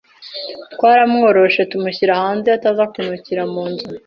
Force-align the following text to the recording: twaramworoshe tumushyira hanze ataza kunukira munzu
twaramworoshe 0.73 1.61
tumushyira 1.71 2.13
hanze 2.21 2.47
ataza 2.57 2.83
kunukira 2.93 3.41
munzu 3.53 3.87